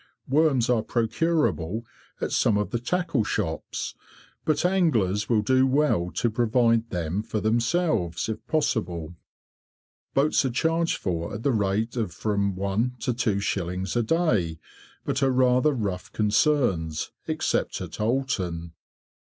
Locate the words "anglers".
4.65-5.29